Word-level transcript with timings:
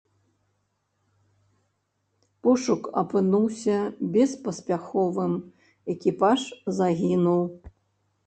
Пошук 2.47 2.83
апынуўся 3.01 3.77
беспаспяховым, 4.15 5.33
экіпаж 5.95 6.39
загінуў. 6.79 7.43